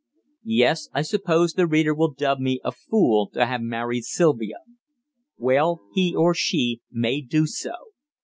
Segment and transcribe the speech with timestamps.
[0.49, 4.57] Yes, I suppose the reader will dub me a fool to have married Sylvia.
[5.37, 7.73] Well, he or she may do so.